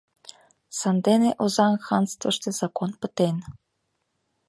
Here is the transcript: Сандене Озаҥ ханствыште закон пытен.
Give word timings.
Сандене 0.79 1.29
Озаҥ 1.43 1.73
ханствыште 1.87 2.49
закон 2.59 2.91
пытен. 2.99 3.35